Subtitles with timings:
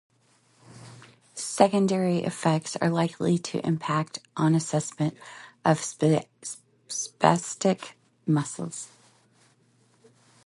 [1.35, 5.15] Secondary effects are likely to impact on assessment
[5.63, 7.91] of spastic
[8.25, 8.87] muscles.